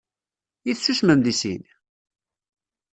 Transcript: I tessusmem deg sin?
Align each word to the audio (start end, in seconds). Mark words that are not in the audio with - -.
I 0.69 0.71
tessusmem 0.73 1.19
deg 1.21 1.35
sin? 1.41 1.63